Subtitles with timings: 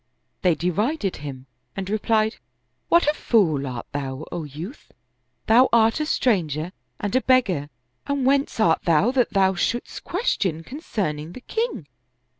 [0.41, 1.45] They derided him
[1.75, 2.37] and replied,"
[2.89, 4.93] What a fool art thou, O youth I
[5.45, 7.69] Thou art a stranger and a beggar,
[8.07, 11.85] and whence art thou that thou shouldst question concerning the king?"